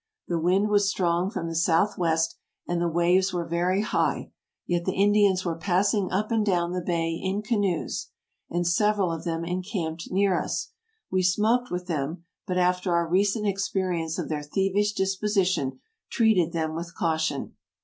[0.27, 2.35] The wind was strong from the south west,
[2.67, 4.31] and the waves were very high,
[4.65, 8.07] yet the Indians were passing up and down the bay in canoes,
[8.49, 10.69] and several of them encamped near us.
[11.11, 15.79] We smoked with them, but, after our recent ex perience of their thievish disposition,
[16.09, 17.53] treated them with caution."